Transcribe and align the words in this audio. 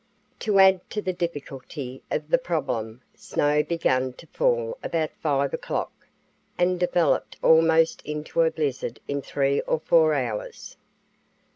To 0.39 0.57
add 0.57 0.89
to 0.89 0.99
the 1.03 1.13
difficulty 1.13 2.01
of 2.09 2.29
the 2.29 2.39
problem, 2.39 3.03
snow 3.13 3.61
began 3.61 4.13
to 4.13 4.25
fall 4.25 4.79
about 4.81 5.11
5 5.19 5.53
o'clock, 5.53 5.91
and 6.57 6.79
developed 6.79 7.37
almost 7.43 8.01
into 8.01 8.41
a 8.41 8.49
blizzard 8.49 8.99
in 9.07 9.21
three 9.21 9.61
or 9.61 9.79
four 9.79 10.15
hours. 10.15 10.75